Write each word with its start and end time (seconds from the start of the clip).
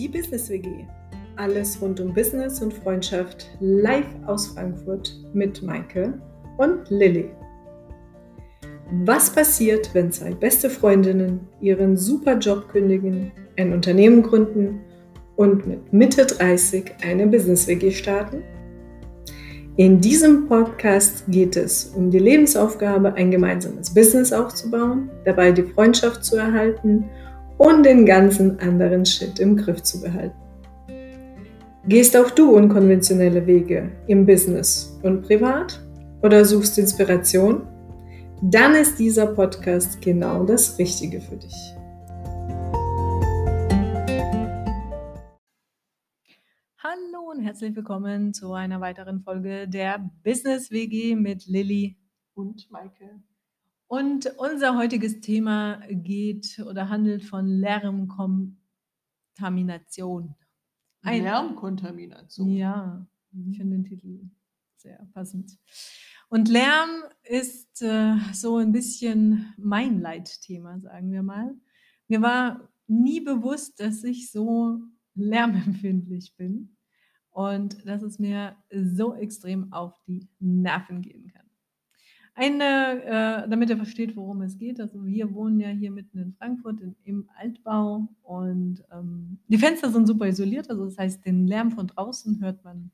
Die 0.00 0.08
Business 0.08 0.48
WG. 0.48 0.86
Alles 1.36 1.78
rund 1.82 2.00
um 2.00 2.14
Business 2.14 2.62
und 2.62 2.72
Freundschaft 2.72 3.50
live 3.60 4.06
aus 4.24 4.46
Frankfurt 4.46 5.14
mit 5.34 5.62
Maike 5.62 6.14
und 6.56 6.88
Lilly. 6.88 7.28
Was 9.04 9.28
passiert, 9.28 9.90
wenn 9.92 10.10
zwei 10.10 10.30
beste 10.30 10.70
Freundinnen 10.70 11.40
ihren 11.60 11.98
super 11.98 12.38
Job 12.38 12.70
kündigen, 12.70 13.30
ein 13.58 13.74
Unternehmen 13.74 14.22
gründen 14.22 14.80
und 15.36 15.66
mit 15.66 15.92
Mitte 15.92 16.24
30 16.24 16.92
eine 17.06 17.26
Business 17.26 17.66
WG 17.66 17.90
starten? 17.90 18.42
In 19.76 20.00
diesem 20.00 20.48
Podcast 20.48 21.24
geht 21.28 21.56
es 21.56 21.92
um 21.94 22.10
die 22.10 22.20
Lebensaufgabe, 22.20 23.12
ein 23.16 23.30
gemeinsames 23.30 23.92
Business 23.92 24.32
aufzubauen, 24.32 25.10
dabei 25.26 25.52
die 25.52 25.62
Freundschaft 25.62 26.24
zu 26.24 26.36
erhalten 26.36 27.04
und 27.60 27.82
den 27.82 28.06
ganzen 28.06 28.58
anderen 28.60 29.04
Shit 29.04 29.38
im 29.38 29.54
Griff 29.54 29.82
zu 29.82 30.00
behalten. 30.00 30.34
Gehst 31.86 32.16
auch 32.16 32.30
du 32.30 32.56
unkonventionelle 32.56 33.46
Wege 33.46 33.92
im 34.06 34.24
Business 34.24 34.98
und 35.02 35.20
privat 35.20 35.78
oder 36.22 36.42
suchst 36.46 36.78
Inspiration? 36.78 37.68
Dann 38.40 38.74
ist 38.74 38.98
dieser 38.98 39.26
Podcast 39.26 40.00
genau 40.00 40.44
das 40.44 40.78
Richtige 40.78 41.20
für 41.20 41.36
dich. 41.36 41.54
Hallo 46.78 47.30
und 47.30 47.42
herzlich 47.42 47.76
willkommen 47.76 48.32
zu 48.32 48.54
einer 48.54 48.80
weiteren 48.80 49.20
Folge 49.20 49.68
der 49.68 50.10
Business 50.24 50.70
WG 50.70 51.14
mit 51.14 51.46
Lilly 51.46 51.98
und 52.32 52.70
Maike. 52.70 53.20
Und 53.90 54.26
unser 54.38 54.76
heutiges 54.76 55.20
Thema 55.20 55.80
geht 55.88 56.62
oder 56.64 56.88
handelt 56.90 57.24
von 57.24 57.48
Lärmkontamination. 57.48 60.36
Ein, 61.02 61.24
Lärmkontamination. 61.24 62.50
Ja, 62.50 63.04
ich 63.32 63.56
finde 63.56 63.78
den 63.78 63.84
Titel 63.84 64.30
sehr 64.76 65.04
passend. 65.12 65.58
Und 66.28 66.48
Lärm 66.48 67.02
ist 67.24 67.82
äh, 67.82 68.14
so 68.32 68.58
ein 68.58 68.70
bisschen 68.70 69.52
mein 69.58 70.00
Leitthema, 70.00 70.78
sagen 70.78 71.10
wir 71.10 71.24
mal. 71.24 71.56
Mir 72.06 72.22
war 72.22 72.70
nie 72.86 73.18
bewusst, 73.18 73.80
dass 73.80 74.04
ich 74.04 74.30
so 74.30 74.78
lärmempfindlich 75.16 76.36
bin 76.36 76.76
und 77.30 77.84
dass 77.84 78.02
es 78.02 78.20
mir 78.20 78.56
so 78.70 79.16
extrem 79.16 79.72
auf 79.72 80.00
die 80.06 80.28
Nerven 80.38 81.02
gehen 81.02 81.32
kann. 81.32 81.39
Eine, 82.40 83.02
äh, 83.44 83.48
damit 83.50 83.68
ihr 83.68 83.76
versteht, 83.76 84.16
worum 84.16 84.40
es 84.40 84.56
geht. 84.56 84.80
Also 84.80 85.04
wir 85.04 85.34
wohnen 85.34 85.60
ja 85.60 85.68
hier 85.68 85.90
mitten 85.90 86.16
in 86.16 86.32
Frankfurt 86.32 86.80
in, 86.80 86.96
im 87.04 87.28
Altbau 87.36 88.08
und 88.22 88.82
ähm, 88.90 89.38
die 89.48 89.58
Fenster 89.58 89.90
sind 89.90 90.06
super 90.06 90.26
isoliert. 90.26 90.70
Also 90.70 90.86
das 90.86 90.96
heißt, 90.96 91.26
den 91.26 91.46
Lärm 91.46 91.70
von 91.70 91.86
draußen 91.86 92.40
hört 92.40 92.64
man 92.64 92.92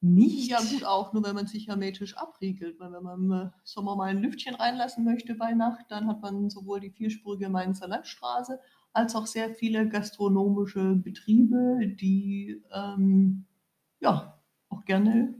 nicht. 0.00 0.50
Ja 0.50 0.58
gut, 0.60 0.84
auch 0.84 1.12
nur 1.12 1.22
wenn 1.22 1.34
man 1.34 1.46
sich 1.46 1.68
hermetisch 1.68 2.16
abriegelt. 2.16 2.80
Weil 2.80 2.90
wenn 2.94 3.02
man 3.02 3.20
im 3.20 3.32
äh, 3.32 3.50
Sommer 3.62 3.94
mal 3.94 4.08
ein 4.08 4.22
Lüftchen 4.22 4.54
reinlassen 4.54 5.04
möchte 5.04 5.34
bei 5.34 5.52
Nacht, 5.52 5.84
dann 5.90 6.06
hat 6.08 6.22
man 6.22 6.48
sowohl 6.48 6.80
die 6.80 6.90
vierspurige 6.90 7.50
Mainzer 7.50 7.88
Landstraße 7.88 8.58
als 8.94 9.14
auch 9.14 9.26
sehr 9.26 9.50
viele 9.50 9.86
gastronomische 9.86 10.94
Betriebe, 10.94 11.78
die 12.00 12.62
ähm, 12.72 13.44
ja 14.00 14.40
auch 14.70 14.86
gerne 14.86 15.34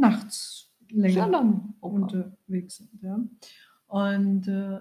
nachts 0.00 0.65
länger 0.90 1.28
lang 1.28 1.74
unterwegs 1.80 2.76
sind. 2.76 3.02
Ja. 3.02 3.20
Und 3.86 4.48
äh, 4.48 4.80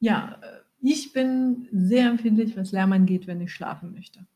ja, 0.00 0.40
ich 0.80 1.12
bin 1.12 1.68
sehr 1.72 2.08
empfindlich, 2.08 2.56
was 2.56 2.72
Lärm 2.72 2.92
angeht, 2.92 3.26
wenn 3.26 3.40
ich 3.40 3.52
schlafen 3.52 3.92
möchte. 3.92 4.26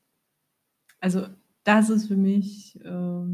Also 1.00 1.26
das 1.64 1.90
ist 1.90 2.08
für 2.08 2.16
mich 2.16 2.78
äh, 2.84 3.24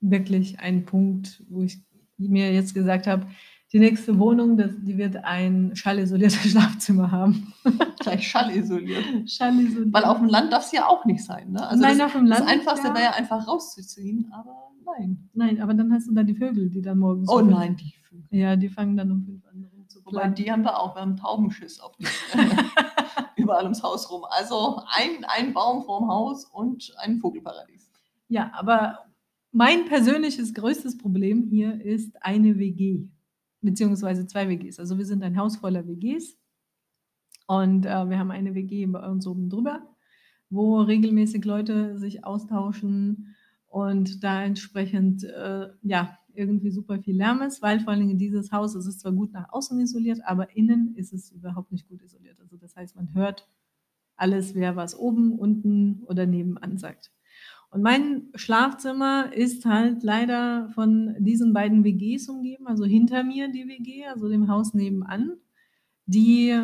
wirklich 0.00 0.58
ein 0.60 0.84
Punkt, 0.84 1.44
wo 1.48 1.62
ich 1.62 1.78
mir 2.16 2.52
jetzt 2.52 2.74
gesagt 2.74 3.06
habe, 3.06 3.26
die 3.72 3.78
nächste 3.78 4.18
Wohnung, 4.18 4.56
das, 4.56 4.72
die 4.78 4.98
wird 4.98 5.16
ein 5.16 5.74
schallisoliertes 5.74 6.42
Schlafzimmer 6.50 7.10
haben. 7.10 7.52
Gleich 8.00 8.28
schallisoliert. 8.28 9.30
schallisoliert. 9.30 9.92
Weil 9.92 10.04
auf 10.04 10.18
dem 10.18 10.28
Land 10.28 10.52
darf 10.52 10.64
es 10.64 10.72
ja 10.72 10.86
auch 10.86 11.04
nicht 11.04 11.24
sein. 11.24 11.52
Ne? 11.52 11.66
Also 11.66 11.82
Nein, 11.82 11.98
das, 11.98 12.06
auf 12.06 12.12
dem 12.12 12.26
Land. 12.26 12.40
Das 12.40 12.48
Einfachste 12.48 12.88
ja. 12.88 12.94
wäre 12.94 13.04
ja 13.04 13.12
einfach 13.12 13.46
rauszuziehen, 13.46 14.32
aber 14.32 14.72
nein. 14.84 15.28
Nein, 15.34 15.60
aber 15.60 15.74
dann 15.74 15.92
hast 15.92 16.08
du 16.08 16.14
da 16.14 16.22
die 16.22 16.34
Vögel, 16.34 16.68
die 16.68 16.82
dann 16.82 16.98
morgens. 16.98 17.28
Oh 17.28 17.40
nein, 17.40 17.76
die 17.76 17.94
Vögel. 18.08 18.26
Ja, 18.30 18.56
die 18.56 18.68
fangen 18.68 18.96
dann 18.96 19.10
um 19.10 19.24
fünf 19.24 19.46
an 19.46 19.70
zu 19.90 20.04
Wobei, 20.04 20.28
die 20.28 20.50
haben 20.50 20.62
wir 20.62 20.78
auch. 20.78 20.94
Wir 20.94 21.02
haben 21.02 21.16
Taubenschiss 21.16 21.80
auf 21.80 21.96
die, 21.96 22.06
überall 23.36 23.64
ums 23.64 23.82
Haus 23.82 24.10
rum. 24.10 24.22
Also 24.30 24.80
ein, 24.86 25.24
ein 25.26 25.52
Baum 25.52 25.82
vorm 25.82 26.08
Haus 26.08 26.44
und 26.44 26.94
ein 26.98 27.18
Vogelparadies. 27.18 27.90
Ja, 28.28 28.50
aber 28.54 29.00
mein 29.52 29.86
persönliches 29.86 30.54
größtes 30.54 30.96
Problem 30.96 31.48
hier 31.50 31.84
ist 31.84 32.22
eine 32.22 32.58
WG, 32.58 33.08
beziehungsweise 33.62 34.26
zwei 34.26 34.48
WGs. 34.48 34.78
Also 34.78 34.98
wir 34.98 35.06
sind 35.06 35.22
ein 35.22 35.36
Haus 35.36 35.56
voller 35.56 35.86
WGs 35.86 36.38
und 37.46 37.86
äh, 37.86 38.08
wir 38.08 38.18
haben 38.18 38.30
eine 38.30 38.54
WG 38.54 38.86
bei 38.86 39.06
uns 39.08 39.26
oben 39.26 39.48
drüber, 39.48 39.86
wo 40.48 40.80
regelmäßig 40.80 41.44
Leute 41.44 41.98
sich 41.98 42.24
austauschen 42.24 43.34
und 43.66 44.24
da 44.24 44.42
entsprechend 44.42 45.24
äh, 45.24 45.68
ja 45.82 46.18
irgendwie 46.34 46.70
super 46.70 47.00
viel 47.00 47.16
Lärm 47.16 47.42
ist, 47.42 47.60
weil 47.62 47.80
vor 47.80 47.92
allen 47.92 48.06
Dingen 48.06 48.18
dieses 48.18 48.52
Haus, 48.52 48.74
es 48.74 48.86
ist 48.86 49.00
zwar 49.00 49.12
gut 49.12 49.32
nach 49.32 49.52
außen 49.52 49.78
isoliert, 49.80 50.20
aber 50.24 50.56
innen 50.56 50.94
ist 50.96 51.12
es 51.12 51.30
überhaupt 51.32 51.72
nicht 51.72 51.88
gut 51.88 52.02
isoliert. 52.02 52.40
Also 52.40 52.56
das 52.56 52.76
heißt, 52.76 52.96
man 52.96 53.14
hört 53.14 53.48
alles, 54.16 54.54
wer 54.54 54.76
was 54.76 54.96
oben, 54.98 55.38
unten 55.38 56.02
oder 56.04 56.26
nebenan 56.26 56.78
sagt. 56.78 57.10
Und 57.70 57.82
mein 57.82 58.28
Schlafzimmer 58.34 59.32
ist 59.32 59.64
halt 59.64 60.02
leider 60.02 60.70
von 60.74 61.14
diesen 61.20 61.52
beiden 61.52 61.84
WGs 61.84 62.28
umgeben, 62.28 62.66
also 62.66 62.84
hinter 62.84 63.22
mir 63.22 63.48
die 63.48 63.68
WG, 63.68 64.06
also 64.06 64.28
dem 64.28 64.48
Haus 64.48 64.74
nebenan. 64.74 65.36
Die 66.06 66.60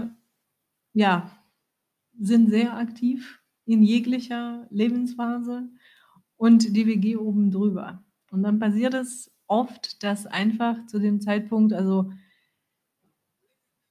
ja, 0.93 1.31
sind 2.19 2.51
sehr 2.51 2.77
aktiv 2.77 3.41
in 3.67 3.83
jeglicher 3.83 4.67
Lebensphase 4.71 5.69
und 6.37 6.77
die 6.77 6.87
WG 6.87 7.17
oben 7.17 7.53
drüber. 7.53 8.05
Und 8.33 8.43
dann 8.43 8.59
passiert 8.59 8.95
es 8.95 9.33
oft, 9.47 10.03
dass 10.03 10.27
einfach 10.27 10.87
zu 10.87 10.99
dem 10.99 11.21
Zeitpunkt, 11.21 11.73
also 11.73 12.13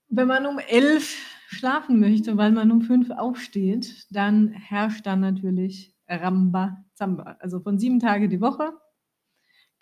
wenn 0.10 0.28
man 0.28 0.46
um 0.46 0.60
elf 0.60 1.16
schlafen 1.48 2.00
möchte, 2.00 2.36
weil 2.36 2.52
man 2.52 2.72
um 2.72 2.82
fünf 2.82 3.10
aufsteht, 3.10 4.06
dann 4.10 4.50
herrscht 4.50 5.06
dann 5.06 5.22
natürlich 5.22 5.95
Ramba 6.08 6.86
Zamba. 6.94 7.38
Also 7.40 7.60
von 7.60 7.80
sieben 7.80 8.00
Tage 8.00 8.30
die 8.30 8.42
Woche 8.42 8.74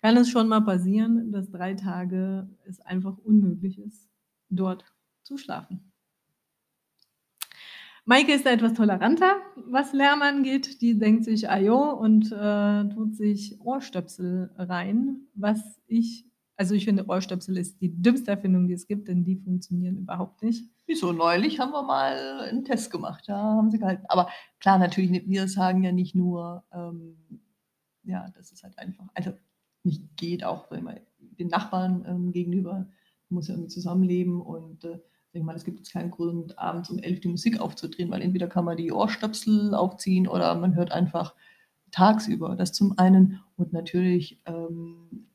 kann 0.02 0.16
es 0.16 0.28
schon 0.28 0.48
mal 0.48 0.60
passieren, 0.60 1.32
dass 1.32 1.50
drei 1.50 1.74
Tage 1.74 2.48
es 2.66 2.80
einfach 2.80 3.16
unmöglich 3.18 3.78
ist, 3.78 4.08
dort 4.50 4.84
zu 5.22 5.38
schlafen. 5.38 5.92
Maike 8.06 8.34
ist 8.34 8.44
da 8.44 8.50
etwas 8.50 8.74
toleranter, 8.74 9.36
was 9.56 9.94
Lärm 9.94 10.20
angeht. 10.20 10.82
Die 10.82 10.98
denkt 10.98 11.24
sich 11.24 11.48
Ajo 11.48 11.90
und 11.94 12.30
äh, 12.32 12.88
tut 12.90 13.16
sich 13.16 13.58
Ohrstöpsel 13.62 14.50
rein, 14.58 15.22
was 15.34 15.80
ich, 15.86 16.26
also 16.56 16.74
ich 16.74 16.84
finde 16.84 17.06
Ohrstöpsel 17.06 17.56
ist 17.56 17.80
die 17.80 18.00
dümmste 18.00 18.30
Erfindung, 18.30 18.68
die 18.68 18.74
es 18.74 18.86
gibt, 18.86 19.08
denn 19.08 19.24
die 19.24 19.36
funktionieren 19.36 19.98
überhaupt 19.98 20.42
nicht. 20.42 20.68
Wieso? 20.86 21.12
Neulich 21.12 21.58
haben 21.58 21.72
wir 21.72 21.82
mal 21.82 22.40
einen 22.48 22.64
Test 22.64 22.90
gemacht, 22.90 23.26
ja, 23.26 23.36
haben 23.36 23.70
sie 23.70 23.78
gehalten. 23.78 24.04
Aber 24.08 24.28
klar, 24.60 24.78
natürlich, 24.78 25.28
wir 25.28 25.48
sagen 25.48 25.82
ja 25.82 25.92
nicht 25.92 26.14
nur, 26.14 26.64
ähm, 26.72 27.16
ja, 28.02 28.30
das 28.36 28.52
ist 28.52 28.62
halt 28.62 28.78
einfach, 28.78 29.06
also 29.14 29.32
nicht 29.82 30.16
geht 30.16 30.44
auch 30.44 30.70
wenn 30.70 30.88
den 31.20 31.48
Nachbarn 31.48 32.04
ähm, 32.06 32.32
gegenüber, 32.32 32.86
muss 33.28 33.48
ja 33.48 33.54
irgendwie 33.54 33.72
zusammenleben 33.72 34.40
und 34.40 34.84
äh, 34.84 35.00
ich 35.32 35.42
meine, 35.42 35.58
es 35.58 35.64
gibt 35.64 35.78
jetzt 35.78 35.92
keinen 35.92 36.12
Grund, 36.12 36.56
abends 36.58 36.90
um 36.90 36.98
elf 37.00 37.18
die 37.20 37.28
Musik 37.28 37.60
aufzudrehen, 37.60 38.10
weil 38.10 38.22
entweder 38.22 38.46
kann 38.46 38.64
man 38.64 38.76
die 38.76 38.92
Ohrstöpsel 38.92 39.74
aufziehen 39.74 40.28
oder 40.28 40.54
man 40.54 40.76
hört 40.76 40.92
einfach 40.92 41.34
tagsüber. 41.90 42.54
Das 42.54 42.72
zum 42.72 42.98
einen. 42.98 43.40
Und 43.56 43.72
natürlich, 43.72 44.40
ähm, 44.46 45.26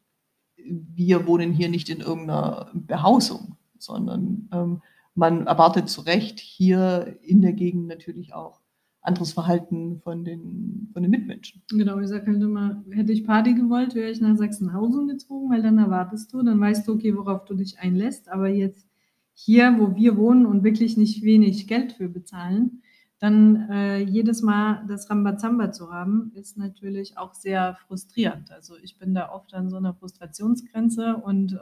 wir 0.69 1.27
wohnen 1.27 1.51
hier 1.51 1.69
nicht 1.69 1.89
in 1.89 1.99
irgendeiner 1.99 2.71
Behausung, 2.73 3.57
sondern 3.77 4.49
ähm, 4.53 4.81
man 5.15 5.47
erwartet 5.47 5.89
zu 5.89 6.01
Recht 6.01 6.39
hier 6.39 7.17
in 7.21 7.41
der 7.41 7.53
Gegend 7.53 7.87
natürlich 7.87 8.33
auch 8.33 8.61
anderes 9.01 9.33
Verhalten 9.33 9.99
von 10.01 10.25
den, 10.25 10.89
von 10.93 11.03
den 11.03 11.11
Mitmenschen. 11.11 11.61
Genau, 11.69 11.99
ich 11.99 12.07
sage 12.07 12.27
halt 12.27 12.41
immer, 12.41 12.83
hätte 12.91 13.11
ich 13.11 13.25
Party 13.25 13.53
gewollt, 13.53 13.95
wäre 13.95 14.11
ich 14.11 14.21
nach 14.21 14.35
Sachsenhausen 14.37 15.07
gezogen, 15.07 15.49
weil 15.49 15.61
dann 15.61 15.77
erwartest 15.77 16.33
du, 16.33 16.43
dann 16.43 16.59
weißt 16.59 16.87
du, 16.87 16.93
okay, 16.93 17.15
worauf 17.15 17.45
du 17.45 17.55
dich 17.55 17.79
einlässt. 17.79 18.29
Aber 18.29 18.49
jetzt 18.49 18.87
hier, 19.33 19.75
wo 19.79 19.95
wir 19.95 20.17
wohnen 20.17 20.45
und 20.45 20.63
wirklich 20.63 20.97
nicht 20.97 21.23
wenig 21.23 21.67
Geld 21.67 21.93
für 21.93 22.09
bezahlen, 22.09 22.81
dann 23.19 23.69
äh, 23.69 23.97
jedes 23.99 24.41
Mal 24.41 24.85
das 24.87 25.09
Rambazamba 25.09 25.73
zu 25.73 25.91
haben, 25.91 26.31
ist 26.35 26.57
natürlich 26.57 27.17
auch 27.17 27.33
sehr 27.33 27.75
frustrierend. 27.85 28.49
Also 28.49 28.77
ich 28.81 28.97
bin 28.97 29.13
da 29.13 29.29
oft 29.31 29.53
an 29.53 29.69
so 29.69 29.75
einer 29.75 29.93
Frustrationsgrenze 29.93 31.17
und 31.17 31.53
äh, 31.53 31.57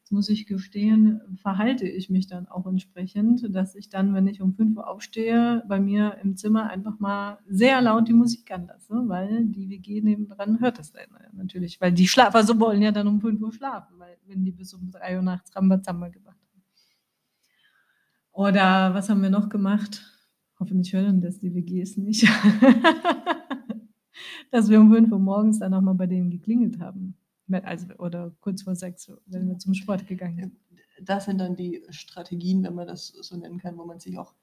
das 0.00 0.10
muss 0.10 0.30
ich 0.30 0.46
gestehen, 0.46 1.20
verhalte 1.42 1.86
ich 1.86 2.08
mich 2.08 2.28
dann 2.28 2.48
auch 2.48 2.66
entsprechend, 2.66 3.54
dass 3.54 3.74
ich 3.74 3.90
dann, 3.90 4.14
wenn 4.14 4.26
ich 4.26 4.40
um 4.40 4.54
5 4.54 4.78
Uhr 4.78 4.88
aufstehe, 4.88 5.62
bei 5.68 5.80
mir 5.80 6.16
im 6.22 6.34
Zimmer 6.36 6.70
einfach 6.70 6.98
mal 6.98 7.40
sehr 7.46 7.82
laut 7.82 8.08
die 8.08 8.14
Musik 8.14 8.50
anlasse, 8.50 9.02
weil 9.06 9.44
die 9.44 9.68
WG 9.68 10.00
nebendran 10.00 10.60
hört 10.60 10.78
das 10.78 10.92
dann 10.92 11.04
natürlich, 11.32 11.78
weil 11.78 11.92
die 11.92 12.08
Schlafer 12.08 12.42
so 12.42 12.58
wollen 12.58 12.80
ja 12.80 12.90
dann 12.90 13.06
um 13.06 13.20
5 13.20 13.42
Uhr 13.42 13.52
schlafen, 13.52 13.98
weil 13.98 14.16
wenn 14.26 14.44
die 14.44 14.52
bis 14.52 14.72
um 14.72 14.90
3 14.90 15.16
Uhr 15.16 15.22
nachts 15.22 15.54
Rambazamba 15.54 16.08
gemacht 16.08 16.38
haben. 16.38 16.62
Oder 18.32 18.94
was 18.94 19.10
haben 19.10 19.22
wir 19.22 19.30
noch 19.30 19.50
gemacht? 19.50 20.15
Hoffentlich 20.58 20.92
hören 20.92 21.20
das 21.20 21.38
die 21.38 21.54
WGs 21.54 21.96
nicht. 21.98 22.26
Dass 24.50 24.68
wir 24.68 24.80
um 24.80 24.92
5 24.92 25.12
Uhr 25.12 25.18
morgens 25.18 25.58
dann 25.58 25.74
auch 25.74 25.80
mal 25.80 25.94
bei 25.94 26.06
denen 26.06 26.30
geklingelt 26.30 26.78
haben. 26.78 27.16
Also, 27.50 27.86
oder 27.98 28.34
kurz 28.40 28.62
vor 28.62 28.74
6 28.74 29.08
Uhr, 29.10 29.20
wenn 29.26 29.48
wir 29.48 29.58
zum 29.58 29.74
Sport 29.74 30.06
gegangen 30.06 30.38
sind. 30.38 30.56
Das 31.04 31.26
sind 31.26 31.38
dann 31.38 31.56
die 31.56 31.82
Strategien, 31.90 32.62
wenn 32.62 32.74
man 32.74 32.86
das 32.86 33.08
so 33.08 33.36
nennen 33.36 33.58
kann, 33.58 33.76
wo 33.76 33.84
man 33.84 34.00
sich 34.00 34.18
auch 34.18 34.34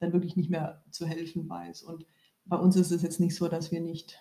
dann 0.00 0.12
wirklich 0.12 0.36
nicht 0.36 0.50
mehr 0.50 0.82
zu 0.90 1.06
helfen 1.06 1.48
weiß. 1.48 1.82
Und 1.82 2.04
bei 2.44 2.56
uns 2.56 2.74
ist 2.76 2.90
es 2.90 3.02
jetzt 3.02 3.20
nicht 3.20 3.36
so, 3.36 3.48
dass 3.48 3.70
wir 3.70 3.80
nicht 3.80 4.18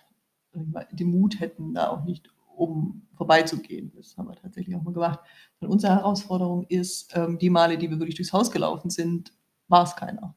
den 0.53 1.09
Mut 1.09 1.39
hätten, 1.39 1.73
da 1.73 1.89
auch 1.89 2.05
nicht 2.05 2.29
um 2.55 3.07
vorbeizugehen. 3.15 3.91
Das 3.95 4.17
haben 4.17 4.27
wir 4.27 4.35
tatsächlich 4.35 4.75
auch 4.75 4.83
mal 4.83 4.93
gemacht. 4.93 5.19
Und 5.59 5.69
unsere 5.69 5.95
Herausforderung 5.95 6.65
ist, 6.67 7.15
ähm, 7.15 7.39
die 7.39 7.49
Male, 7.49 7.77
die 7.77 7.89
wir 7.89 7.99
wirklich 7.99 8.15
durchs 8.15 8.33
Haus 8.33 8.51
gelaufen 8.51 8.89
sind, 8.89 9.33
war 9.67 9.83
es 9.83 9.95
keiner. 9.95 10.35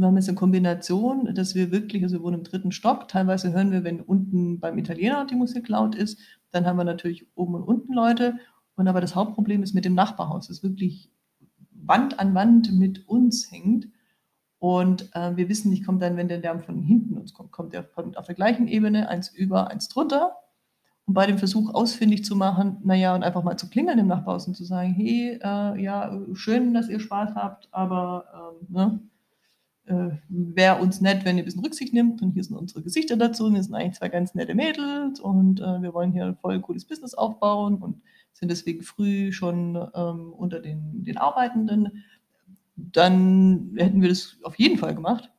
Wir 0.00 0.06
haben 0.06 0.16
jetzt 0.16 0.28
eine 0.28 0.38
Kombination, 0.38 1.34
dass 1.34 1.54
wir 1.54 1.70
wirklich, 1.70 2.02
also 2.02 2.16
wir 2.16 2.22
wohnen 2.22 2.38
im 2.38 2.44
dritten 2.44 2.72
Stock, 2.72 3.08
teilweise 3.08 3.52
hören 3.52 3.70
wir, 3.70 3.84
wenn 3.84 4.00
unten 4.00 4.58
beim 4.58 4.78
Italiener 4.78 5.26
die 5.26 5.34
Musik 5.34 5.68
laut 5.68 5.94
ist, 5.94 6.18
dann 6.50 6.64
haben 6.64 6.78
wir 6.78 6.84
natürlich 6.84 7.26
oben 7.34 7.54
und 7.54 7.62
unten 7.64 7.92
Leute. 7.92 8.38
Und 8.76 8.88
aber 8.88 9.02
das 9.02 9.14
Hauptproblem 9.14 9.62
ist 9.62 9.74
mit 9.74 9.84
dem 9.84 9.94
Nachbarhaus, 9.94 10.48
das 10.48 10.62
wirklich 10.62 11.10
Wand 11.72 12.18
an 12.18 12.34
Wand 12.34 12.72
mit 12.72 13.06
uns 13.08 13.52
hängt. 13.52 13.88
Und 14.58 15.14
äh, 15.14 15.36
wir 15.36 15.48
wissen 15.50 15.70
nicht, 15.70 15.84
kommt 15.84 16.02
dann, 16.02 16.16
wenn 16.16 16.28
der 16.28 16.38
Lärm 16.38 16.60
von 16.60 16.80
hinten 16.82 17.18
uns 17.18 17.34
kommt, 17.34 17.52
kommt 17.52 17.74
der 17.74 17.82
kommt 17.82 18.16
auf 18.16 18.26
der 18.26 18.34
gleichen 18.34 18.68
Ebene, 18.68 19.08
eins 19.08 19.28
über, 19.28 19.70
eins 19.70 19.88
drunter. 19.88 20.36
Und 21.04 21.14
bei 21.14 21.26
dem 21.26 21.38
Versuch 21.38 21.74
ausfindig 21.74 22.24
zu 22.24 22.36
machen, 22.36 22.78
naja, 22.84 23.14
und 23.14 23.22
einfach 23.22 23.42
mal 23.42 23.56
zu 23.56 23.68
klingeln 23.68 23.98
im 23.98 24.06
Nachbarhaus 24.06 24.46
und 24.46 24.56
zu 24.56 24.64
sagen, 24.64 24.94
hey, 24.94 25.38
äh, 25.42 25.82
ja, 25.82 26.18
schön, 26.32 26.72
dass 26.72 26.88
ihr 26.88 27.00
Spaß 27.00 27.34
habt, 27.34 27.68
aber 27.70 28.24
ähm, 28.34 28.66
ne, 28.74 29.00
äh, 29.86 30.10
wäre 30.28 30.80
uns 30.80 31.00
nett, 31.00 31.24
wenn 31.24 31.36
ihr 31.36 31.42
ein 31.42 31.46
bisschen 31.46 31.64
Rücksicht 31.64 31.92
nimmt. 31.92 32.22
Und 32.22 32.32
hier 32.32 32.44
sind 32.44 32.56
unsere 32.56 32.82
Gesichter 32.82 33.16
dazu. 33.16 33.46
Und 33.46 33.54
wir 33.54 33.62
sind 33.62 33.74
eigentlich 33.74 33.98
zwei 33.98 34.08
ganz 34.08 34.34
nette 34.34 34.54
Mädels 34.54 35.20
und 35.20 35.60
äh, 35.60 35.82
wir 35.82 35.92
wollen 35.94 36.12
hier 36.12 36.26
ein 36.26 36.36
voll 36.36 36.60
cooles 36.60 36.84
Business 36.84 37.14
aufbauen 37.14 37.76
und 37.76 38.00
sind 38.32 38.50
deswegen 38.50 38.82
früh 38.82 39.32
schon 39.32 39.76
ähm, 39.94 40.32
unter 40.32 40.60
den, 40.60 41.04
den 41.04 41.16
Arbeitenden. 41.16 42.04
Dann 42.76 43.72
hätten 43.76 44.00
wir 44.00 44.08
das 44.08 44.36
auf 44.42 44.58
jeden 44.58 44.78
Fall 44.78 44.94
gemacht. 44.94 45.30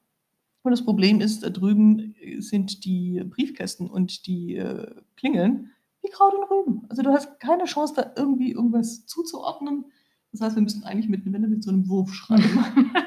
Und 0.64 0.72
das 0.72 0.86
Problem 0.86 1.22
ist, 1.22 1.44
da 1.44 1.50
drüben 1.50 2.16
sind 2.38 2.86
die 2.86 3.24
Briefkästen 3.24 3.90
und 3.90 4.28
die 4.28 4.58
äh, 4.58 4.88
Klingeln 5.16 5.72
wie 6.04 6.10
Kraut 6.10 6.34
und 6.34 6.44
Rüben. 6.52 6.86
Also 6.90 7.02
du 7.02 7.12
hast 7.12 7.40
keine 7.40 7.66
Chance, 7.66 7.94
da 7.96 8.12
irgendwie 8.16 8.52
irgendwas 8.52 9.06
zuzuordnen. 9.06 9.86
Das 10.32 10.42
heißt, 10.42 10.56
wir 10.56 10.64
müssen 10.64 10.84
eigentlich 10.84 11.10
mit, 11.10 11.26
mit 11.26 11.64
so 11.64 11.72
einem 11.72 11.88
Wurf 11.88 12.14
schreiben. 12.14 12.92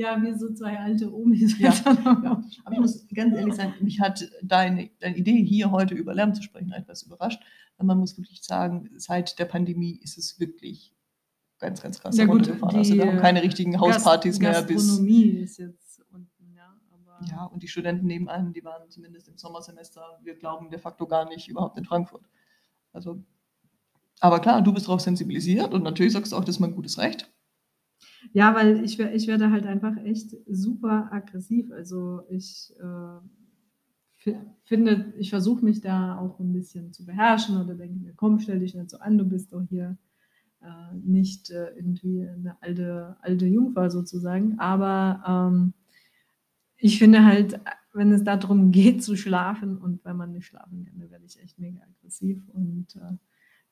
ja, 0.00 0.22
wie 0.22 0.32
so 0.32 0.52
zwei 0.54 0.78
alte 0.78 1.12
Omis. 1.12 1.58
Ja, 1.58 1.74
ja. 2.04 2.42
Aber 2.64 2.74
ich 2.74 2.80
muss 2.80 3.06
ganz 3.14 3.36
ehrlich 3.36 3.54
sein, 3.54 3.74
mich 3.80 4.00
hat 4.00 4.30
deine, 4.42 4.90
deine 4.98 5.16
Idee, 5.16 5.44
hier 5.44 5.70
heute 5.70 5.94
über 5.94 6.14
Lärm 6.14 6.34
zu 6.34 6.42
sprechen, 6.42 6.72
etwas 6.72 7.02
überrascht. 7.02 7.42
Man 7.82 7.98
muss 7.98 8.16
wirklich 8.16 8.42
sagen, 8.42 8.90
seit 8.96 9.38
der 9.38 9.46
Pandemie 9.46 9.98
ist 10.02 10.18
es 10.18 10.40
wirklich 10.40 10.94
ganz, 11.58 11.82
ganz 11.82 12.00
krass 12.00 12.16
ja, 12.16 12.24
gut, 12.24 12.36
runtergefahren. 12.36 12.76
Also 12.76 12.94
wir 12.94 13.06
haben 13.06 13.18
keine 13.18 13.42
richtigen 13.42 13.78
Hauspartys 13.78 14.40
Gast 14.40 14.52
mehr 14.52 14.62
bis. 14.62 14.86
Gastronomie 14.86 15.28
ist 15.40 15.58
jetzt 15.58 16.02
unten, 16.12 16.54
ja. 16.54 16.74
Aber 16.92 17.26
Ja, 17.30 17.44
und 17.44 17.62
die 17.62 17.68
Studenten 17.68 18.06
nebenan, 18.06 18.52
die 18.52 18.64
waren 18.64 18.88
zumindest 18.88 19.28
im 19.28 19.36
Sommersemester, 19.36 20.02
wir 20.22 20.34
glauben 20.34 20.70
de 20.70 20.78
facto 20.78 21.06
gar 21.06 21.28
nicht 21.28 21.48
überhaupt 21.48 21.78
in 21.78 21.84
Frankfurt. 21.84 22.24
Also, 22.92 23.22
aber 24.20 24.40
klar, 24.40 24.62
du 24.62 24.72
bist 24.72 24.86
darauf 24.86 25.00
sensibilisiert 25.00 25.72
und 25.72 25.82
natürlich 25.82 26.12
sagst 26.12 26.32
du 26.32 26.36
auch, 26.36 26.44
das 26.44 26.56
ist 26.56 26.60
mein 26.60 26.74
gutes 26.74 26.98
Recht. 26.98 27.30
Ja, 28.32 28.54
weil 28.54 28.84
ich, 28.84 28.98
ich 28.98 29.26
werde 29.28 29.50
halt 29.50 29.66
einfach 29.66 29.96
echt 29.98 30.36
super 30.48 31.08
aggressiv. 31.12 31.70
Also 31.72 32.22
ich 32.28 32.72
äh, 32.80 33.20
fi- 34.16 34.36
finde, 34.64 35.12
ich 35.18 35.30
versuche 35.30 35.64
mich 35.64 35.80
da 35.80 36.18
auch 36.18 36.38
ein 36.40 36.52
bisschen 36.52 36.92
zu 36.92 37.04
beherrschen 37.06 37.56
oder 37.60 37.74
denke 37.74 37.98
mir, 37.98 38.12
komm, 38.16 38.38
stell 38.38 38.60
dich 38.60 38.74
nicht 38.74 38.90
so 38.90 38.98
an, 38.98 39.18
du 39.18 39.24
bist 39.24 39.52
doch 39.52 39.62
hier 39.68 39.96
äh, 40.62 40.94
nicht 40.96 41.50
äh, 41.50 41.70
irgendwie 41.76 42.28
eine 42.28 42.56
alte, 42.62 43.16
alte 43.22 43.46
Jungfer 43.46 43.90
sozusagen. 43.90 44.58
Aber 44.60 45.22
ähm, 45.26 45.74
ich 46.76 46.98
finde 46.98 47.24
halt, 47.24 47.60
wenn 47.92 48.12
es 48.12 48.24
darum 48.24 48.70
geht 48.72 49.02
zu 49.02 49.16
schlafen 49.16 49.76
und 49.78 50.04
wenn 50.04 50.16
man 50.16 50.32
nicht 50.32 50.46
schlafen 50.46 50.84
kann, 50.84 50.98
dann 51.00 51.10
werde 51.10 51.24
ich 51.26 51.40
echt 51.40 51.58
mega 51.58 51.80
aggressiv. 51.82 52.42
Und 52.52 52.96
äh, 52.96 53.16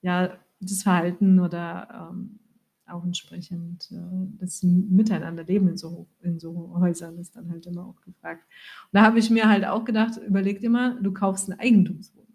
ja, 0.03 0.39
das 0.61 0.83
Verhalten 0.83 1.41
oder 1.41 2.11
ähm, 2.13 2.41
auch 2.91 3.05
entsprechend 3.05 3.91
äh, 3.93 3.97
das 4.39 4.63
Miteinanderleben 4.63 5.69
in 5.69 5.77
so, 5.77 6.07
in 6.23 6.39
so 6.39 6.75
Häusern 6.79 7.19
ist 7.19 7.37
dann 7.37 7.51
halt 7.51 7.67
immer 7.67 7.87
auch 7.87 8.01
gefragt. 8.03 8.45
Und 8.93 8.99
da 8.99 9.03
habe 9.03 9.19
ich 9.19 9.31
mir 9.31 9.49
halt 9.49 9.65
auch 9.67 9.85
gedacht, 9.85 10.19
überleg 10.27 10.61
dir 10.61 10.71
mal, 10.71 11.01
du 11.03 11.13
kaufst 11.13 11.51
eine 11.51 11.61
Eigentumswohnung. 11.61 12.29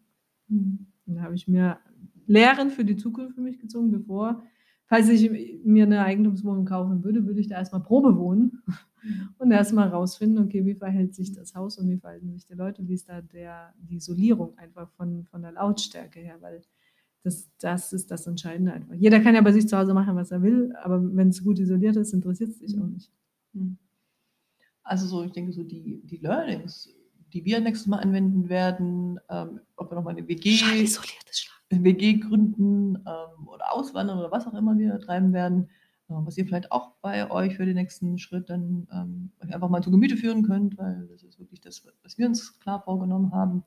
Und 0.50 0.88
da 1.06 1.22
habe 1.22 1.36
ich 1.36 1.48
mir 1.48 1.80
Lehren 2.26 2.70
für 2.70 2.86
die 2.86 2.96
Zukunft 2.96 3.36
für 3.36 3.42
mich 3.42 3.60
gezogen, 3.60 3.92
bevor, 3.92 4.44
falls 4.86 5.10
ich 5.10 5.30
mir 5.64 5.86
eine 5.86 6.04
Eigentumswohnung 6.04 6.66
kaufen 6.66 7.04
würde, 7.04 7.26
würde 7.26 7.40
ich 7.40 7.48
da 7.48 7.56
erstmal 7.56 7.84
Probe 7.84 8.18
wohnen 8.18 8.62
und 9.38 9.52
erstmal 9.52 9.90
rausfinden, 9.90 10.44
okay, 10.44 10.66
wie 10.66 10.76
verhält 10.76 11.16
sich 11.16 11.34
das 11.34 11.56
Haus 11.56 11.78
und 11.78 11.90
wie 11.90 11.98
verhalten 11.98 12.32
sich 12.32 12.46
die 12.46 12.54
Leute, 12.54 12.88
wie 12.88 12.94
ist 12.94 13.10
da 13.10 13.22
der, 13.22 13.74
die 13.78 13.96
Isolierung 13.96 14.58
einfach 14.58 14.90
von, 14.92 15.26
von 15.26 15.42
der 15.42 15.52
Lautstärke 15.52 16.20
her, 16.20 16.38
weil 16.40 16.62
das, 17.24 17.50
das 17.60 17.94
ist 17.94 18.12
das 18.12 18.28
Entscheidende 18.28 18.74
einfach. 18.74 18.94
Jeder 18.96 19.22
kann 19.22 19.34
ja 19.34 19.42
bei 19.42 19.54
sich 19.54 19.68
zu 19.68 19.78
Hause 19.78 19.94
machen, 19.94 20.16
was 20.16 20.32
er 20.32 20.42
will, 20.42 20.76
aber 20.84 21.02
wenn 21.16 21.30
es 21.30 21.44
gut 21.44 21.58
isoliert 21.58 21.96
ist, 21.96 22.14
interessiert 22.14 22.50
es 22.50 22.60
dich 22.60 22.78
auch 22.78 22.86
nicht. 22.86 23.12
Hm. 23.54 23.78
Also 24.84 25.08
so, 25.08 25.24
ich 25.24 25.32
denke, 25.32 25.54
so 25.54 25.64
die, 25.64 26.02
die 26.04 26.18
Learnings, 26.18 26.94
die 27.32 27.46
wir 27.46 27.62
nächstes 27.62 27.88
Mal 27.88 28.00
anwenden 28.00 28.50
werden, 28.50 29.20
ähm, 29.30 29.62
ob 29.78 29.90
wir 29.90 29.96
nochmal 29.96 30.16
eine 30.16 30.28
WG, 30.28 30.60
eine 31.72 31.84
WG 31.84 32.16
gründen 32.16 32.98
ähm, 32.98 33.48
oder 33.48 33.74
auswandern 33.74 34.20
oder 34.20 34.32
was 34.32 34.46
auch 34.46 34.54
immer 34.54 34.78
wir 34.78 35.00
treiben 35.00 35.32
werden, 35.32 35.70
äh, 36.10 36.14
was 36.14 36.38
ihr 36.38 36.46
vielleicht 36.46 36.74
auch 36.74 36.92
bei 37.02 37.32
euch 37.32 37.56
für 37.56 37.66
den 37.66 37.76
nächsten 37.76 38.18
Schritt 38.18 38.50
dann 38.50 38.86
ähm, 38.92 39.32
euch 39.42 39.54
einfach 39.54 39.70
mal 39.70 39.82
zu 39.82 39.92
Gemüte 39.92 40.18
führen 40.18 40.44
könnt, 40.44 40.78
weil 40.78 41.08
das 41.10 41.24
ist 41.24 41.40
wirklich 41.40 41.62
das, 41.62 41.88
was 42.04 42.18
wir 42.18 42.28
uns 42.28 42.60
klar 42.60 42.82
vorgenommen 42.82 43.32
haben. 43.32 43.64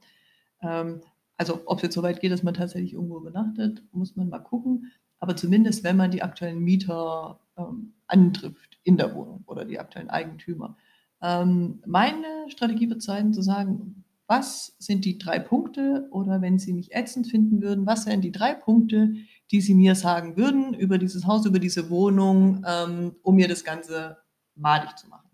Also 1.36 1.62
ob 1.66 1.78
es 1.78 1.82
jetzt 1.82 1.94
so 1.94 2.02
weit 2.02 2.20
geht, 2.20 2.32
dass 2.32 2.42
man 2.42 2.54
tatsächlich 2.54 2.94
irgendwo 2.94 3.18
übernachtet, 3.18 3.82
muss 3.92 4.16
man 4.16 4.28
mal 4.28 4.38
gucken. 4.38 4.92
Aber 5.18 5.36
zumindest, 5.36 5.84
wenn 5.84 5.96
man 5.96 6.10
die 6.10 6.22
aktuellen 6.22 6.60
Mieter 6.60 7.40
ähm, 7.56 7.94
antrifft 8.06 8.78
in 8.84 8.96
der 8.96 9.14
Wohnung 9.14 9.42
oder 9.46 9.64
die 9.64 9.78
aktuellen 9.78 10.10
Eigentümer. 10.10 10.76
Ähm, 11.22 11.82
meine 11.86 12.26
Strategie 12.48 12.88
wird 12.88 13.02
sein, 13.02 13.32
zu 13.32 13.42
sagen, 13.42 14.04
was 14.26 14.74
sind 14.78 15.04
die 15.04 15.18
drei 15.18 15.38
Punkte 15.38 16.08
oder 16.10 16.40
wenn 16.40 16.58
Sie 16.58 16.72
mich 16.72 16.94
ätzend 16.94 17.28
finden 17.28 17.62
würden, 17.62 17.86
was 17.86 18.06
wären 18.06 18.20
die 18.20 18.32
drei 18.32 18.54
Punkte, 18.54 19.14
die 19.50 19.60
Sie 19.60 19.74
mir 19.74 19.94
sagen 19.94 20.36
würden 20.36 20.74
über 20.74 20.98
dieses 20.98 21.26
Haus, 21.26 21.46
über 21.46 21.58
diese 21.58 21.90
Wohnung, 21.90 22.64
ähm, 22.66 23.14
um 23.22 23.36
mir 23.36 23.48
das 23.48 23.64
Ganze 23.64 24.18
madig 24.54 24.96
zu 24.98 25.08
machen. 25.08 25.30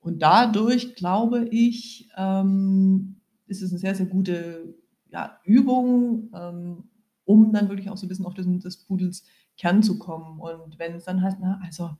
Und 0.00 0.22
dadurch 0.22 0.94
glaube 0.94 1.48
ich, 1.50 2.08
ähm, 2.16 3.17
ist 3.48 3.62
es 3.62 3.70
eine 3.70 3.78
sehr, 3.78 3.94
sehr 3.94 4.06
gute 4.06 4.74
ja, 5.10 5.38
Übung, 5.44 6.30
ähm, 6.34 6.84
um 7.24 7.52
dann 7.52 7.68
wirklich 7.68 7.90
auch 7.90 7.96
so 7.96 8.06
ein 8.06 8.08
bisschen 8.08 8.26
auf 8.26 8.34
das, 8.34 8.46
des 8.46 8.84
Pudels 8.84 9.24
Kern 9.56 9.82
zu 9.82 9.98
kommen. 9.98 10.40
Und 10.40 10.78
wenn 10.78 10.94
es 10.94 11.04
dann 11.04 11.22
heißt, 11.22 11.38
na, 11.40 11.60
also 11.62 11.90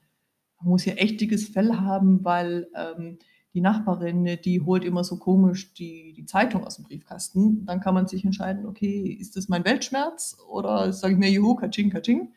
man 0.61 0.71
muss 0.71 0.83
hier 0.83 1.01
echt 1.01 1.21
dickes 1.21 1.49
Fell 1.49 1.75
haben, 1.75 2.25
weil 2.25 2.69
ähm, 2.75 3.19
die 3.55 3.61
Nachbarin, 3.61 4.39
die 4.45 4.61
holt 4.61 4.85
immer 4.85 5.05
so 5.05 5.19
komisch 5.19 5.75
die, 5.75 6.13
die 6.13 6.27
Zeitung 6.27 6.65
aus 6.65 6.77
dem 6.77 6.85
Briefkasten, 6.85 7.65
dann 7.65 7.81
kann 7.81 7.95
man 7.95 8.07
sich 8.07 8.25
entscheiden, 8.25 8.67
okay, 8.67 9.09
ist 9.09 9.37
das 9.37 9.49
mein 9.49 9.65
Weltschmerz 9.65 10.37
oder 10.49 10.93
sage 10.93 11.15
ich 11.15 11.19
mir, 11.19 11.31
juhu, 11.31 11.55
kaching, 11.55 11.91
kaching. 11.91 12.33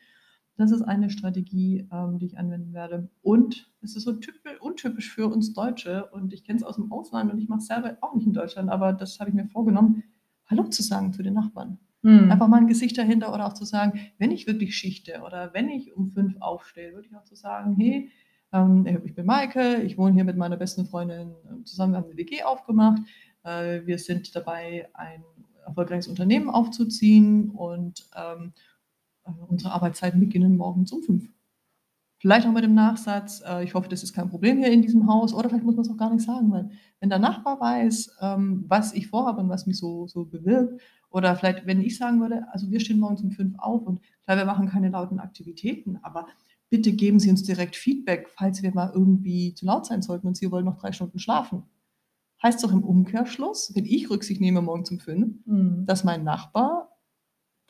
Das 0.62 0.70
ist 0.70 0.84
eine 0.84 1.10
Strategie, 1.10 1.88
ähm, 1.92 2.20
die 2.20 2.28
ich 2.28 2.38
anwenden 2.38 2.72
werde. 2.72 3.10
Und 3.24 3.72
es 3.82 3.96
ist 3.96 4.04
so 4.04 4.14
typisch, 4.14 4.62
untypisch 4.62 5.12
für 5.12 5.28
uns 5.28 5.54
Deutsche. 5.54 6.06
Und 6.12 6.34
ich 6.34 6.44
kenne 6.44 6.58
es 6.58 6.64
aus 6.64 6.76
dem 6.76 6.92
Ausland 6.92 7.34
und 7.34 7.40
ich 7.40 7.50
mache 7.50 7.62
es 7.62 7.66
selber 7.66 7.98
auch 8.02 8.14
nicht 8.14 8.28
in 8.28 8.34
Deutschland, 8.34 8.70
aber 8.70 8.94
das 8.94 9.20
habe 9.20 9.32
ich 9.32 9.36
mir 9.36 9.48
vorgenommen, 9.48 10.04
Hallo 10.46 10.66
zu 10.66 10.84
sagen 10.84 11.14
zu 11.14 11.24
den 11.24 11.34
Nachbarn. 11.34 11.80
Hm. 12.04 12.32
Einfach 12.32 12.48
mal 12.48 12.58
ein 12.58 12.68
Gesicht 12.68 12.96
dahinter 12.98 13.34
oder 13.34 13.48
auch 13.48 13.54
zu 13.54 13.66
sagen, 13.66 14.00
wenn 14.20 14.30
ich 14.30 14.46
wirklich 14.46 14.76
schichte 14.76 15.22
oder 15.26 15.52
wenn 15.54 15.68
ich 15.70 15.96
um 15.96 16.10
fünf 16.10 16.36
aufstehe, 16.40 16.94
würde 16.94 17.08
ich 17.08 17.16
auch 17.16 17.24
zu 17.24 17.36
sagen, 17.36 17.76
hey, 17.78 18.12
Ähm, 18.54 18.86
ich 19.06 19.16
bin 19.16 19.26
Maike, 19.26 19.82
ich 19.82 19.98
wohne 19.98 20.14
hier 20.14 20.26
mit 20.26 20.38
meiner 20.38 20.58
besten 20.58 20.86
Freundin 20.86 21.34
ähm, 21.50 21.66
zusammen, 21.66 21.94
wir 21.94 21.98
haben 22.00 22.06
eine 22.06 22.18
WG 22.18 22.44
aufgemacht. 22.44 23.02
Äh, 23.44 23.86
wir 23.86 23.98
sind 23.98 24.36
dabei, 24.36 24.90
ein 24.94 25.24
erfolgreiches 25.66 26.08
Unternehmen 26.08 26.50
aufzuziehen 26.50 27.52
und 27.52 28.10
ähm, 28.16 28.52
äh, 28.52 28.71
unsere 29.48 29.72
Arbeitszeiten 29.72 30.20
beginnen 30.20 30.58
morgens 30.58 30.92
um 30.92 31.04
fünf. 31.04 31.30
Vielleicht 32.22 32.46
auch 32.46 32.52
mit 32.52 32.64
dem 32.64 32.76
Nachsatz, 32.76 33.42
äh, 33.44 33.64
ich 33.64 33.74
hoffe, 33.74 33.90
das 33.90 34.04
ist 34.04 34.14
kein 34.14 34.30
Problem 34.30 34.60
hier 34.60 34.72
in 34.72 34.84
diesem 34.84 35.08
Haus, 35.08 35.34
oder 35.34 35.50
vielleicht 35.50 35.66
muss 35.66 35.76
man 35.76 35.86
es 35.86 35.92
auch 35.92 35.98
gar 35.98 36.14
nicht 36.14 36.24
sagen, 36.24 36.52
weil 36.52 36.70
wenn 37.00 37.10
der 37.10 37.18
Nachbar 37.18 37.60
weiß, 37.60 38.18
ähm, 38.22 38.64
was 38.68 38.94
ich 38.94 39.08
vorhabe 39.08 39.42
und 39.42 39.50
was 39.50 39.66
mich 39.66 39.78
so, 39.78 40.06
so 40.06 40.26
bewirkt, 40.26 40.80
oder 41.10 41.36
vielleicht, 41.36 41.66
wenn 41.66 41.82
ich 41.82 41.98
sagen 41.98 42.22
würde, 42.22 42.46
also 42.52 42.70
wir 42.70 42.80
stehen 42.80 43.00
morgens 43.00 43.24
um 43.24 43.32
fünf 43.32 43.58
auf 43.58 43.88
und 43.88 44.02
klar, 44.24 44.38
wir 44.38 44.46
machen 44.46 44.70
keine 44.70 44.90
lauten 44.90 45.20
Aktivitäten, 45.20 45.98
aber 46.04 46.28
bitte 46.70 46.94
geben 46.94 47.20
Sie 47.20 47.32
uns 47.32 47.42
direkt 47.42 47.76
Feedback, 47.76 48.30
falls 48.30 48.62
wir 48.62 48.72
mal 48.74 48.92
irgendwie 48.94 49.56
zu 49.56 49.66
laut 49.66 49.88
sein 49.88 50.04
sollten 50.04 50.28
und 50.28 50.38
Sie 50.38 50.52
wollen 50.52 50.66
noch 50.66 50.78
drei 50.78 50.92
Stunden 50.92 51.18
schlafen. 51.18 51.64
Heißt 52.44 52.64
doch 52.64 52.72
im 52.72 52.84
Umkehrschluss, 52.84 53.74
wenn 53.76 53.86
ich 53.86 54.10
Rücksicht 54.10 54.42
nehme 54.42 54.62
morgens 54.62 54.92
um 54.92 55.00
fünf, 55.00 55.46
mhm. 55.46 55.86
dass 55.88 56.04
mein 56.04 56.24
Nachbar 56.24 56.91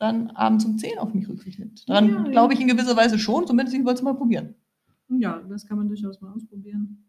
dann 0.02 0.30
abends 0.32 0.64
um 0.64 0.76
10 0.76 0.98
auf 0.98 1.14
mich 1.14 1.28
Rücksicht 1.28 1.60
nimmt. 1.60 1.88
Daran 1.88 2.08
ja, 2.08 2.22
glaube 2.24 2.54
ich 2.54 2.60
in 2.60 2.66
gewisser 2.66 2.96
Weise 2.96 3.20
schon, 3.20 3.46
zumindest 3.46 3.76
ich 3.76 3.84
wollte 3.84 3.98
es 3.98 4.02
mal 4.02 4.14
probieren. 4.14 4.56
Ja, 5.08 5.40
das 5.48 5.64
kann 5.64 5.78
man 5.78 5.86
durchaus 5.86 6.20
mal 6.20 6.32
ausprobieren. 6.32 7.04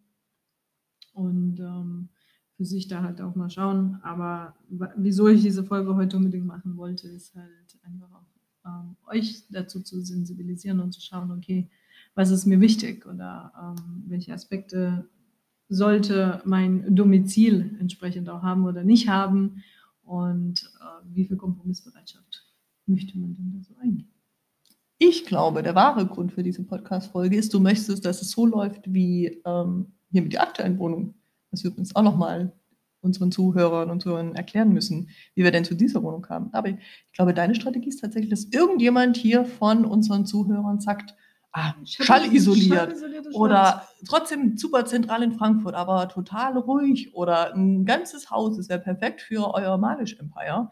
Und 1.14 1.60
ähm, 1.60 2.10
für 2.56 2.66
sich 2.66 2.88
da 2.88 3.02
halt 3.02 3.20
auch 3.20 3.34
mal 3.34 3.50
schauen. 3.50 4.00
Aber 4.04 4.56
wieso 4.96 5.28
ich 5.28 5.42
diese 5.42 5.64
Folge 5.64 5.96
heute 5.96 6.18
unbedingt 6.18 6.46
machen 6.46 6.78
wollte, 6.78 7.08
ist 7.08 7.34
halt 7.34 7.80
einfach 7.82 8.12
auch 8.12 8.28
ähm, 8.66 8.96
euch 9.08 9.44
dazu 9.50 9.82
zu 9.82 10.02
sensibilisieren 10.02 10.80
und 10.80 10.92
zu 10.92 11.02
schauen, 11.02 11.32
okay, 11.32 11.70
was 12.14 12.30
ist 12.30 12.46
mir 12.46 12.62
wichtig 12.62 13.08
oder 13.08 13.52
ähm, 13.60 14.04
welche 14.06 14.34
Aspekte 14.34 15.10
sollte 15.68 16.44
mein 16.46 16.96
Domizil 16.96 17.76
entsprechend 17.80 18.30
auch 18.30 18.44
haben 18.44 18.66
oder 18.66 18.84
nicht 18.84 19.10
haben 19.10 19.64
und 20.04 20.72
äh, 20.80 21.08
wie 21.12 21.26
viel 21.26 21.38
Kompromissbereitschaft 21.38 22.53
möchte 22.86 23.18
man 23.18 23.34
denn 23.34 23.54
da 23.54 23.64
so 23.64 23.76
eingehen? 23.80 24.14
Ich 24.98 25.26
glaube, 25.26 25.64
der 25.64 25.76
wahre 25.76 26.06
Grund 26.06 26.32
für 26.32 26.44
diese 26.44 26.64
Podcast-Folge 26.64 27.36
ist, 27.36 27.54
du 27.54 27.60
möchtest, 27.60 28.06
dass 28.06 28.22
es 28.22 28.32
so 28.32 28.46
läuft 28.46 28.94
wie 28.94 29.42
ähm, 29.46 29.94
hier 30.12 30.22
mit 30.22 30.34
der 30.34 30.44
aktuellen 30.44 30.78
Wohnung. 30.80 31.16
Was 31.52 31.64
wir 31.64 31.72
übrigens 31.72 31.96
auch 31.96 32.04
nochmal 32.04 32.54
unseren 33.02 33.32
Zuhörern 33.32 33.90
und 33.92 34.02
Zuhörern 34.02 34.34
erklären 34.34 34.72
müssen, 34.72 35.10
wie 35.36 35.44
wir 35.44 35.52
denn 35.52 35.66
zu 35.66 35.76
dieser 35.76 36.02
Wohnung 36.04 36.22
kamen. 36.22 36.54
Aber 36.54 36.70
ich 36.70 36.78
glaube, 37.12 37.34
deine 37.34 37.54
Strategie 37.54 37.90
ist 37.90 38.00
tatsächlich, 38.00 38.30
dass 38.30 38.46
irgendjemand 38.46 39.18
hier 39.18 39.46
von 39.46 39.86
unseren 39.86 40.26
Zuhörern 40.26 40.80
sagt, 40.80 41.14
ah, 41.52 41.74
schallisoliert 41.84 42.96
oder 43.34 43.88
trotzdem 44.08 44.58
super 44.58 44.86
zentral 44.86 45.22
in 45.22 45.34
Frankfurt, 45.34 45.76
aber 45.76 46.08
total 46.08 46.58
ruhig 46.58 47.14
oder 47.14 47.54
ein 47.54 47.86
ganzes 47.86 48.32
Haus 48.32 48.58
ist 48.58 48.70
ja 48.70 48.78
perfekt 48.78 49.22
für 49.22 49.54
euer 49.54 49.78
Manisch 49.78 50.18
Empire 50.18 50.72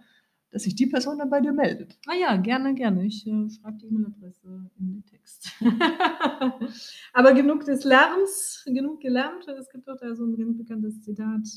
dass 0.51 0.63
sich 0.63 0.75
die 0.75 0.85
Person 0.85 1.17
dann 1.17 1.29
bei 1.29 1.39
dir 1.39 1.53
meldet. 1.53 1.97
Ah 2.07 2.13
ja, 2.13 2.35
gerne, 2.35 2.73
gerne. 2.73 3.05
Ich 3.05 3.25
äh, 3.25 3.49
schreibe 3.49 3.77
die 3.77 3.87
E-Mail-Adresse 3.87 4.69
in 4.77 4.87
den 4.87 5.05
Text. 5.05 5.49
Aber 7.13 7.33
genug 7.33 7.63
des 7.65 7.85
Lärms, 7.85 8.63
genug 8.65 8.99
gelernt. 8.99 9.47
Es 9.47 9.69
gibt 9.69 9.87
doch 9.87 9.97
da 9.97 10.13
so 10.13 10.25
ein 10.25 10.35
ganz 10.35 10.57
bekanntes 10.57 11.01
Zitat, 11.01 11.47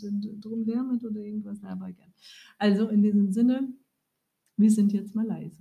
drum 0.41 0.65
lärmet 0.65 1.05
oder 1.05 1.21
irgendwas, 1.21 1.63
aber 1.65 1.91
gern. 1.93 2.13
Also 2.59 2.89
in 2.89 3.03
diesem 3.03 3.33
Sinne, 3.33 3.73
wir 4.57 4.71
sind 4.71 4.93
jetzt 4.93 5.15
mal 5.15 5.27
leise. 5.27 5.59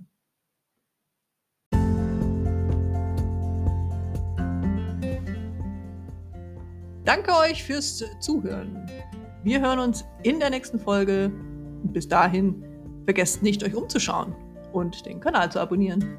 Danke 7.04 7.32
euch 7.32 7.62
fürs 7.62 8.04
Zuhören. 8.20 8.86
Wir 9.42 9.60
hören 9.60 9.78
uns 9.78 10.04
in 10.22 10.38
der 10.38 10.50
nächsten 10.50 10.78
Folge. 10.78 11.30
Bis 11.92 12.08
dahin 12.08 12.73
Vergesst 13.04 13.42
nicht, 13.42 13.62
euch 13.62 13.74
umzuschauen 13.74 14.34
und 14.72 15.06
den 15.06 15.20
Kanal 15.20 15.52
zu 15.52 15.60
abonnieren. 15.60 16.16